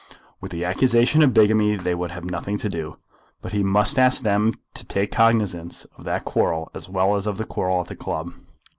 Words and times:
With 0.39 0.51
the 0.51 0.65
accusation 0.65 1.21
of 1.21 1.31
bigamy 1.31 1.75
they 1.75 1.93
would 1.93 2.09
have 2.09 2.25
nothing 2.25 2.57
to 2.57 2.67
do, 2.69 2.97
but 3.39 3.51
he 3.51 3.61
must 3.61 3.99
ask 3.99 4.23
them 4.23 4.55
to 4.73 4.83
take 4.83 5.11
cognisance 5.11 5.85
of 5.95 6.05
that 6.05 6.25
quarrel 6.25 6.71
as 6.73 6.89
well 6.89 7.15
as 7.15 7.27
of 7.27 7.37
the 7.37 7.45
quarrel 7.45 7.81
at 7.81 7.87
the 7.89 7.95
club. 7.95 8.31